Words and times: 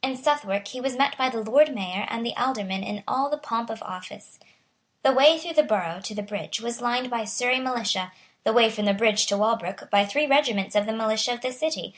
In 0.00 0.16
Southwark 0.16 0.68
he 0.68 0.80
was 0.80 0.94
met 0.94 1.18
by 1.18 1.28
the 1.28 1.40
Lord 1.42 1.74
Mayor 1.74 2.06
and 2.08 2.24
the 2.24 2.36
Aldermen 2.36 2.84
in 2.84 3.02
all 3.08 3.28
the 3.28 3.36
pomp 3.36 3.68
of 3.68 3.82
office. 3.82 4.38
The 5.02 5.10
way 5.10 5.36
through 5.36 5.54
the 5.54 5.64
Borough 5.64 5.98
to 6.04 6.14
the 6.14 6.22
bridge 6.22 6.60
was 6.60 6.80
lined 6.80 7.10
by 7.10 7.22
the 7.22 7.26
Surrey 7.26 7.58
militia; 7.58 8.12
the 8.44 8.52
way 8.52 8.70
from 8.70 8.84
the 8.84 8.94
bridge 8.94 9.26
to 9.26 9.36
Walbrook 9.36 9.90
by 9.90 10.04
three 10.06 10.28
regiments 10.28 10.76
of 10.76 10.86
the 10.86 10.92
militia 10.92 11.32
of 11.32 11.40
the 11.40 11.50
City. 11.50 11.94